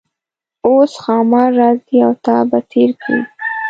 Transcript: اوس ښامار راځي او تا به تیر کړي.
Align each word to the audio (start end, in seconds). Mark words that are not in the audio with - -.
اوس 0.65 0.91
ښامار 1.03 1.49
راځي 1.59 1.97
او 2.05 2.13
تا 2.25 2.37
به 2.49 2.59
تیر 2.71 2.89
کړي. 3.01 3.21